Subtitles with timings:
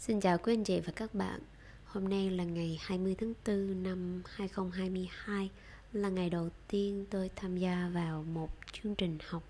[0.00, 1.40] Xin chào quý anh chị và các bạn.
[1.84, 5.50] Hôm nay là ngày 20 tháng 4 năm 2022
[5.92, 9.42] Là ngày đầu tiên tôi tham gia vào một chương trình học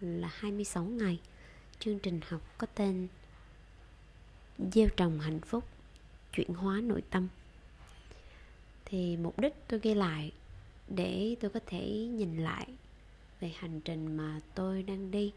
[0.00, 1.20] là 26 ngày.
[1.78, 3.08] Chương trình học có tên
[4.58, 5.64] Gieo trồng hạnh phúc,
[6.32, 7.28] Chuyển hóa nội tâm.
[8.84, 10.32] Thì mục đích tôi ghi lại
[10.88, 12.66] Để tôi có thể nhìn lại
[13.40, 15.32] Về hành trình mà tôi đang đi.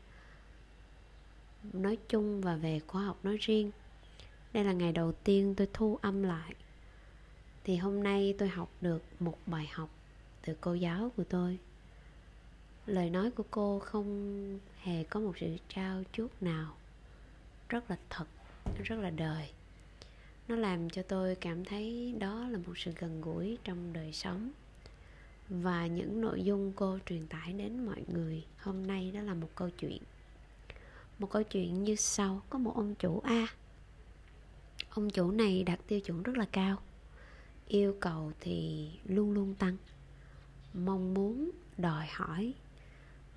[1.73, 3.71] Nói chung và về khóa học nói riêng
[4.53, 6.53] đây là ngày đầu tiên tôi thu âm lại.
[7.63, 9.89] Thì hôm nay tôi học được một bài học
[10.45, 11.59] từ cô giáo của tôi.
[12.85, 16.75] Lời nói của cô không hề có một sự trao chuốt nào.
[17.69, 18.27] Rất là thật
[18.83, 19.49] rất là đời.
[20.47, 24.51] Nó làm cho tôi cảm thấy đó là một sự gần gũi trong đời sống.
[25.49, 29.49] Và những nội dung cô truyền tải đến mọi người hôm nay đó là một
[29.55, 30.01] câu chuyện.
[31.19, 33.47] Một câu chuyện như sau, có một ông chủ a
[34.89, 36.77] ông chủ này đặt tiêu chuẩn rất là cao.
[37.67, 39.77] Yêu cầu thì luôn luôn tăng.
[40.73, 42.53] Mong muốn đòi hỏi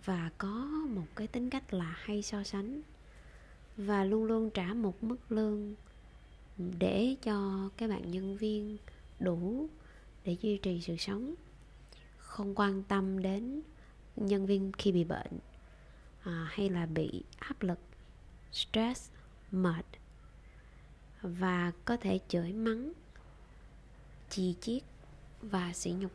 [0.04, 2.82] và có một cái tính cách là hay so sánh
[3.76, 5.74] và luôn luôn trả một mức lương
[6.78, 8.76] để cho các bạn nhân viên
[9.20, 9.68] đủ
[10.24, 11.34] để duy trì sự sống.
[12.18, 13.62] Không quan tâm đến
[14.16, 15.38] nhân viên khi bị bệnh
[16.22, 17.78] à, hay là bị áp lực
[18.52, 19.10] stress
[19.50, 19.84] mệt
[21.22, 22.92] và có thể chửi mắng
[24.30, 24.82] chi chiết
[25.42, 26.12] và sỉ nhục.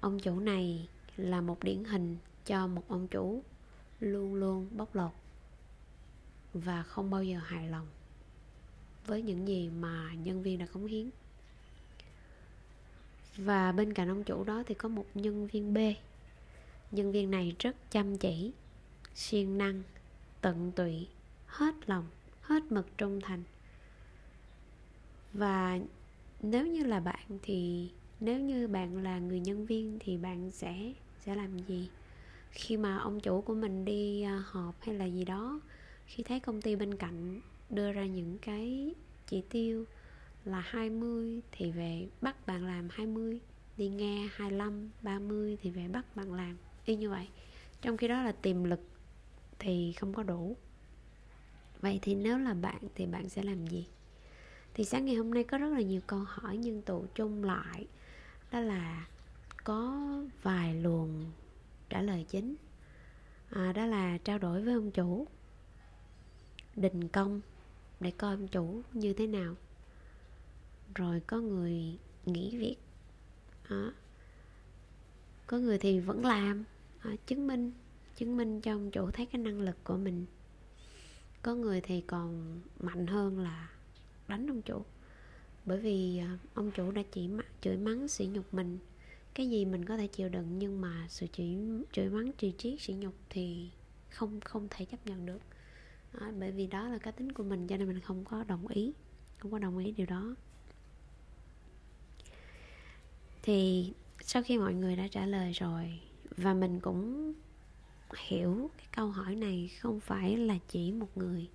[0.00, 3.42] Ông chủ này là một điển hình cho một ông chủ
[4.00, 5.12] luôn luôn bóc lột
[6.54, 7.86] và không bao giờ hài lòng
[9.06, 11.10] với những gì mà nhân viên đã cống hiến.
[13.36, 15.78] Và bên cạnh ông chủ đó thì có một nhân viên b.
[16.90, 18.52] Nhân viên này rất chăm chỉ,
[19.14, 19.82] siêng năng,
[20.40, 21.08] tận tụy,
[21.46, 22.06] hết lòng
[22.46, 23.42] hết mực trung thành.
[25.32, 25.78] Và
[26.42, 30.92] nếu như là bạn thì nếu như bạn là người nhân viên thì bạn sẽ
[31.20, 31.88] sẽ làm gì?
[32.50, 35.60] Khi mà ông chủ của mình đi à, họp hay là gì đó
[36.06, 38.94] khi thấy công ty bên cạnh đưa ra những cái
[39.26, 39.84] chỉ tiêu
[40.44, 43.40] là 20 thì về bắt bạn làm 20
[43.76, 46.56] đi nghe 25, 30 thì về bắt bạn làm.
[46.84, 47.28] Y như vậy.
[47.82, 48.80] Trong khi đó là tiềm lực
[49.58, 50.56] thì không có đủ
[51.84, 53.86] vậy thì nếu là bạn thì bạn sẽ làm gì?
[54.74, 57.86] Thì sáng ngày hôm nay có rất là nhiều câu hỏi nhưng tụ chung lại.
[58.50, 59.06] Đó là
[59.64, 60.06] có
[60.42, 61.24] vài luồng
[61.88, 62.54] trả lời chính.
[63.50, 65.26] À, đó là trao đổi với ông chủ.
[66.76, 67.40] Đình công
[68.00, 69.54] để coi ông chủ như thế nào.
[70.94, 72.76] Rồi có người nghỉ việc.
[73.68, 73.92] À,
[75.46, 76.64] có người thì vẫn làm.
[76.98, 77.72] À, chứng minh
[78.16, 80.26] chứng minh cho ông chủ thấy cái năng lực của mình
[81.44, 83.70] có người thì còn mạnh hơn là
[84.28, 84.82] đánh ông chủ.
[85.64, 87.28] Bởi vì à, ông chủ đã chỉ
[87.60, 88.78] chửi mắng sỉ nhục mình.
[89.34, 91.56] Cái gì mình có thể chịu đựng nhưng mà sự chửi
[91.92, 93.70] chửi mắng chỉ triết sỉ nhục thì
[94.10, 95.40] không không thể chấp nhận được.
[96.20, 98.66] À, bởi vì đó là cá tính của mình cho nên mình không có đồng
[98.66, 98.92] ý
[99.38, 100.34] không có đồng ý điều đó.
[103.42, 106.00] Thì sau khi mọi người đã trả lời rồi
[106.36, 107.32] và mình cũng
[108.16, 111.48] hiểu cái câu hỏi này không phải là chỉ một người.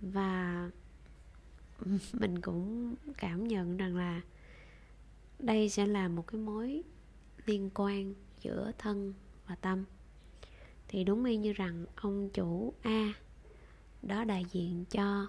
[0.00, 0.70] Và
[2.12, 4.20] mình cũng cảm nhận rằng là
[5.38, 6.82] đây sẽ là một cái mối
[7.46, 9.14] liên quan giữa thân
[9.46, 9.84] và tâm.
[10.88, 13.12] Thì đúng y như rằng ông chủ a
[14.02, 15.26] đó đại diện cho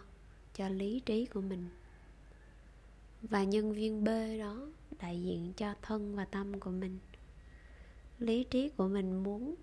[0.56, 1.70] cho lý trí của mình.
[3.22, 4.08] Và nhân viên b
[4.40, 4.68] đó
[5.00, 7.00] đại diện cho thân và tâm của mình.
[8.20, 9.56] Lý trí của mình muốn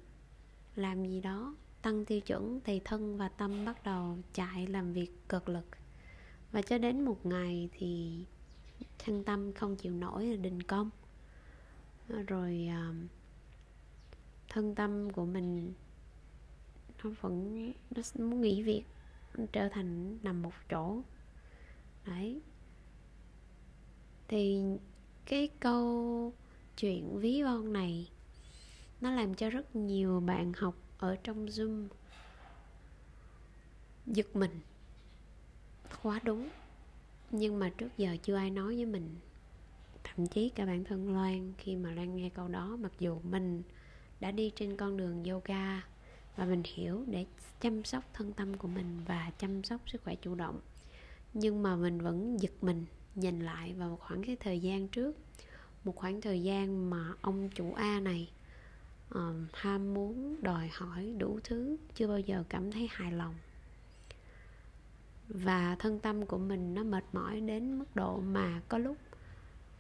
[0.76, 5.28] làm gì đó, tăng tiêu chuẩn thì thân và tâm bắt đầu chạy làm việc
[5.28, 5.66] cực lực.
[6.52, 8.24] Và cho đến một ngày thì
[8.98, 10.90] thân tâm không chịu nổi là đình công.
[12.08, 12.94] Rồi à,
[14.48, 15.72] thân tâm của mình,
[17.04, 18.84] nó vẫn, nó muốn nghỉ việc,
[19.36, 21.02] nó trở thành nằm một chỗ.
[22.06, 22.40] Đấy.
[24.28, 24.62] Thì
[25.26, 26.32] cái câu
[26.76, 28.08] chuyện ví von này
[29.04, 31.88] nó làm cho rất nhiều bạn học ở trong zoom
[34.06, 34.60] giật mình.
[36.02, 36.48] Quá đúng.
[37.30, 39.14] Nhưng mà trước giờ chưa ai nói với mình.
[40.04, 43.62] Thậm chí cả bản thân loan khi mà loan nghe câu đó, mặc dù mình
[44.20, 45.84] đã đi trên con đường yoga
[46.36, 47.26] và mình hiểu để
[47.60, 50.60] chăm sóc thân tâm của mình và chăm sóc sức khỏe chủ động,
[51.34, 52.84] nhưng mà mình vẫn giật mình
[53.14, 55.16] nhìn lại vào một khoảng cái thời gian trước.
[55.84, 58.30] Một khoảng thời gian mà ông chủ a này
[59.14, 63.34] um, ham muốn đòi hỏi đủ thứ chưa bao giờ cảm thấy hài lòng.
[65.28, 68.96] Và thân tâm của mình nó mệt mỏi đến mức độ mà có lúc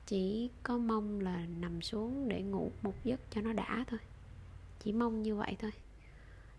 [0.06, 4.00] chỉ có mong là nằm xuống để ngủ một giấc cho nó đã thôi.
[4.84, 5.70] Chỉ mong như vậy thôi.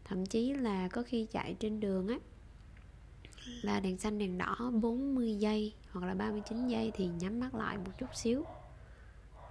[0.04, 2.18] Thậm chí là có khi chạy trên đường á
[3.62, 7.77] là đèn xanh đèn đỏ 40 giây hoặc là 39 giây thì nhắm mắt lại
[7.77, 8.45] một chút xíu.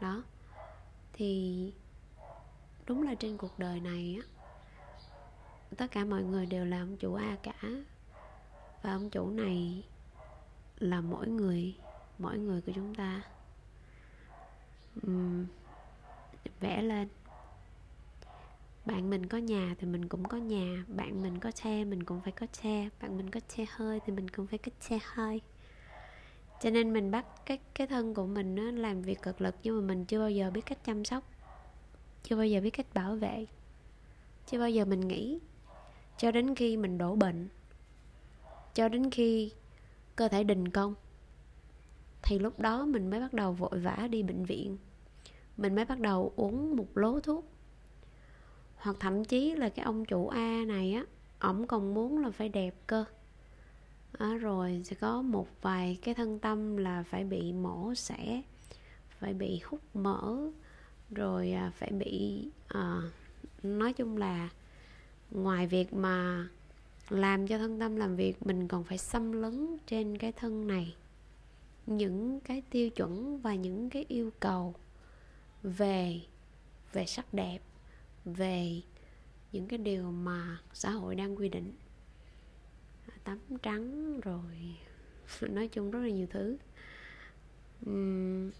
[0.00, 0.24] Đó.
[1.12, 1.72] Thì
[2.86, 4.34] đúng là trên cuộc đời này á
[5.76, 7.62] tất cả mọi người đều là ông chủ A cả.
[8.82, 9.84] Và ông chủ này
[10.78, 11.74] là mỗi người
[12.18, 13.22] mỗi người của chúng ta.
[15.06, 15.46] Uhm,
[16.60, 17.08] vẽ lên.
[18.86, 22.20] Bạn mình có nhà thì mình cũng có nhà bạn mình có xe mình cũng
[22.20, 25.40] phải có xe bạn mình có xe hơi thì mình cũng phải có xe hơi.
[26.62, 29.80] Cho nên mình bắt cái cái thân của mình nó làm việc cực lực nhưng
[29.80, 31.24] mà mình chưa bao giờ biết cách chăm sóc
[32.24, 33.46] chưa bao giờ biết cách bảo vệ.
[34.46, 35.38] Chưa bao giờ mình nghĩ.
[36.18, 37.48] Cho đến khi mình đổ bệnh.
[38.74, 39.52] Cho đến khi
[40.16, 40.94] cơ thể đình công.
[42.22, 44.78] Thì lúc đó mình mới bắt đầu vội vã đi bệnh viện.
[45.56, 47.44] Mình mới bắt đầu uống một lố thuốc.
[48.76, 51.04] Hoặc thậm chí là cái ông chủ A này á
[51.38, 53.04] ổng còn muốn là phải đẹp cơ.
[54.18, 58.42] À, rồi sẽ có một vài cái thân tâm là phải bị mổ xẻ
[59.18, 60.50] phải bị hút mỡ
[61.14, 63.00] rồi à, phải bị à,
[63.62, 64.48] nói chung là
[65.30, 66.48] ngoài việc mà
[67.08, 70.94] làm cho thân tâm làm việc mình còn phải xâm lấn trên cái thân này
[71.86, 74.74] những cái tiêu chuẩn và những cái yêu cầu
[75.62, 76.20] về
[76.92, 77.58] về sắc đẹp
[78.24, 78.80] về
[79.52, 81.72] những cái điều mà xã hội đang quy định.
[83.24, 84.76] Tắm trắng rồi
[85.40, 86.56] nói chung rất là nhiều thứ.
[87.90, 88.50] Uhm,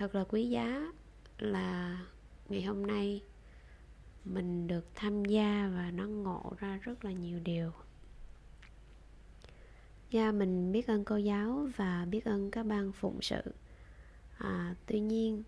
[0.00, 0.92] thật là quý giá
[1.38, 2.00] là
[2.48, 3.22] ngày hôm nay
[4.24, 7.72] mình được tham gia và nó ngộ ra rất là nhiều điều.
[10.10, 13.42] Dạ mình biết ơn cô giáo và biết ơn các ban phụng sự.
[14.38, 15.42] À, Tuy nhiên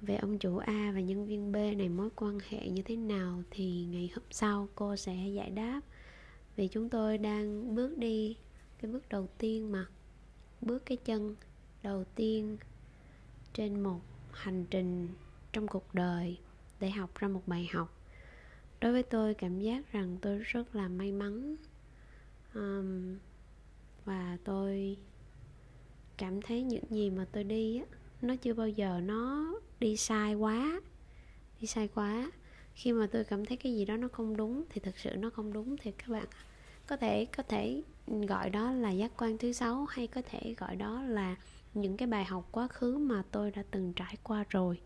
[0.00, 3.42] về ông chủ A và nhân viên B này mối quan hệ như thế nào
[3.50, 5.80] thì ngày hôm sau cô sẽ giải đáp.
[6.56, 8.36] Vì chúng tôi đang bước đi
[8.78, 9.86] cái bước đầu tiên mà
[10.60, 11.36] bước cái chân
[11.82, 12.56] đầu tiên
[13.56, 14.00] trên một
[14.32, 15.08] hành trình
[15.52, 16.38] trong cuộc đời
[16.80, 17.92] để học ra một bài học.
[18.80, 21.56] Đối với tôi cảm giác rằng tôi rất là may mắn.
[22.54, 23.18] Um,
[24.04, 24.96] và tôi
[26.18, 27.84] cảm thấy những gì mà tôi đi á
[28.22, 30.80] nó chưa bao giờ nó đi sai quá
[31.60, 32.32] đi sai quá.
[32.74, 35.30] Khi mà tôi cảm thấy cái gì đó nó không đúng thì thực sự nó
[35.30, 36.26] không đúng thì các bạn
[36.86, 40.76] có thể có thể gọi đó là giác quan thứ sáu hay có thể gọi
[40.76, 41.36] đó là
[41.76, 44.80] những cái bài học quá khứ mà tôi đã từng trải qua rồi.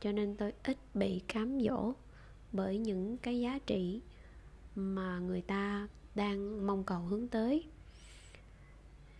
[0.00, 1.92] Cho nên tôi ít bị cám dỗ
[2.52, 4.00] bởi những cái giá trị
[4.74, 7.64] mà người ta đang mong cầu hướng tới.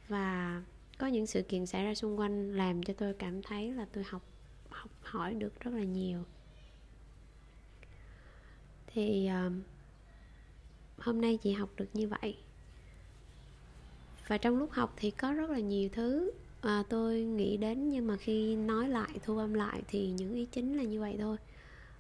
[0.09, 0.63] Và
[0.99, 4.05] có những sự kiện xảy ra xung quanh làm cho tôi cảm thấy là tôi
[4.05, 4.23] học
[4.71, 6.25] học hỏi được rất là nhiều.
[8.87, 9.51] Thì ờ,
[10.99, 12.37] hôm nay chị học được như vậy.
[14.29, 16.33] Và trong lúc học thì có rất là nhiều thứ
[16.67, 20.47] à, tôi nghĩ đến nhưng mà khi nói lại thu âm lại thì những ý
[20.47, 21.37] chính là như vậy thôi.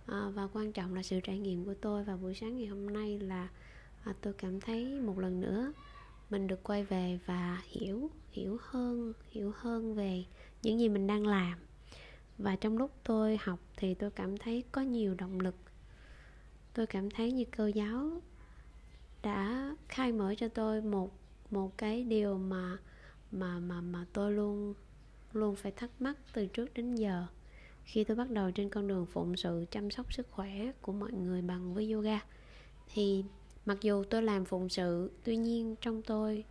[0.06, 2.92] À, và quan trọng là sự trải nghiệm của tôi vào buổi sáng ngày hôm
[2.92, 3.48] nay là
[4.04, 5.72] à, tôi cảm thấy một lần nữa
[6.30, 10.24] mình được quay về và hiểu hiểu hơn hiểu hơn về
[10.62, 11.58] những gì mình đang làm.
[12.38, 15.56] Và trong lúc tôi học thì tôi cảm thấy có nhiều động lực.
[16.74, 18.22] Tôi cảm thấy như cô giáo
[19.22, 21.10] đã khai mở cho tôi một
[21.50, 22.76] một cái điều mà
[23.32, 24.74] mà mà mà tôi luôn
[25.32, 27.26] luôn phải thắc mắc từ trước đến giờ.
[27.84, 31.12] Khi tôi bắt đầu trên con đường phụng sự chăm sóc sức khỏe của mọi
[31.12, 32.20] người bằng với yoga,
[32.94, 33.24] thì
[33.66, 36.44] mặc dù tôi làm phụng sự, tuy nhiên trong tôi,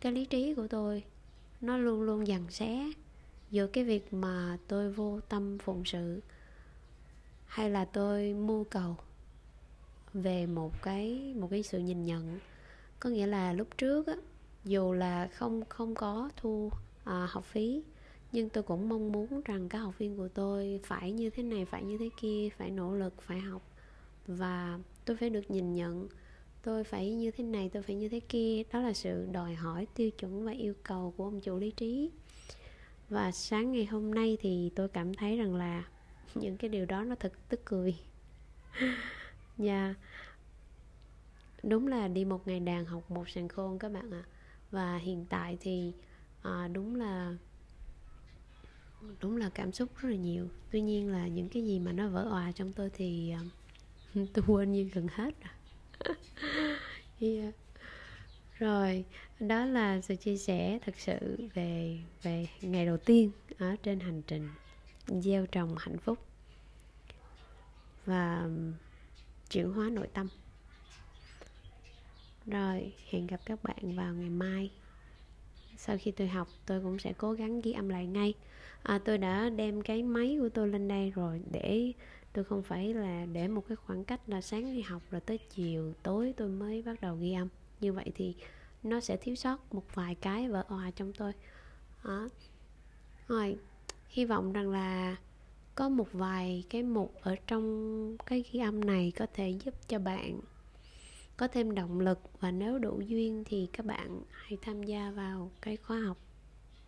[0.00, 1.02] cái lý trí của tôi,
[1.60, 2.92] nó luôn luôn dằn xé
[3.50, 6.20] giữa cái việc mà tôi vô tâm phụng sự
[7.46, 8.96] hay là tôi mưu cầu
[10.14, 12.38] về một cái một cái sự nhìn nhận.
[13.00, 14.14] Có nghĩa là lúc trước á
[14.64, 16.70] dù là không không có thu
[17.04, 17.82] à, học phí
[18.32, 21.64] nhưng tôi cũng mong muốn rằng các học viên của tôi phải như thế này
[21.64, 23.62] phải như thế kia phải nỗ lực phải học
[24.26, 26.08] và tôi phải được nhìn nhận
[26.62, 29.86] tôi phải như thế này tôi phải như thế kia đó là sự đòi hỏi
[29.94, 32.10] tiêu chuẩn và yêu cầu của ông chủ lý trí
[33.08, 35.84] và sáng ngày hôm nay thì tôi cảm thấy rằng là
[36.34, 37.96] những cái điều đó nó thật tức cười
[39.58, 39.96] nha yeah.
[39.96, 40.04] Dạ.
[41.62, 44.33] đúng là đi một ngày đàn học một sàn khôn các bạn ạ à
[44.74, 45.92] và hiện tại thì
[46.42, 47.34] à, đúng là
[49.20, 50.48] đúng là cảm xúc rất là nhiều.
[50.70, 53.40] Tuy nhiên là những cái gì mà nó vỡ òa trong tôi thì à,
[54.32, 56.16] tôi quên như gần hết rồi.
[57.20, 57.54] Yeah.
[58.58, 59.04] rồi
[59.40, 64.22] đó là sự chia sẻ thật sự về về ngày đầu tiên ở trên hành
[64.22, 64.48] trình
[65.06, 66.18] gieo trồng hạnh phúc
[68.06, 68.72] và um,
[69.50, 70.28] chuyển hóa nội tâm
[72.46, 74.70] rồi hẹn gặp các bạn vào ngày mai.
[75.76, 78.34] Sau khi tôi học tôi cũng sẽ cố gắng ghi âm lại ngay.
[78.82, 81.92] À, tôi đã đem cái máy của tôi lên đây rồi để
[82.32, 85.38] tôi không phải là để một cái khoảng cách là sáng đi học rồi tới
[85.38, 87.48] chiều tối tôi mới bắt đầu ghi âm.
[87.80, 88.34] Như vậy thì
[88.82, 91.32] nó sẽ thiếu sót một vài cái vỡ òa trong tôi.
[92.04, 92.28] Đó.
[93.28, 93.56] rồi
[94.08, 95.16] hy vọng rằng là
[95.74, 99.98] có một vài cái mục ở trong cái ghi âm này có thể giúp cho
[99.98, 100.40] bạn
[101.36, 105.50] có thêm động lực và nếu đủ duyên thì các bạn hãy tham gia vào
[105.62, 106.18] cái khóa học.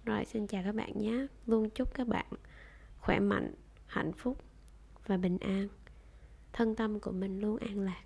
[0.04, 1.26] Rồi, xin chào các bạn nhé.
[1.46, 2.26] Luôn chúc các bạn
[2.98, 3.54] khỏe mạnh,
[3.86, 4.38] hạnh phúc
[5.06, 5.68] và bình an.
[6.52, 8.05] Thân tâm của mình luôn an lạc.